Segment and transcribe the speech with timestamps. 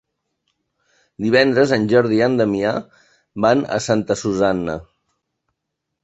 [1.25, 2.71] Divendres en Jordi i en Damià
[3.45, 4.79] van a Santa Susanna.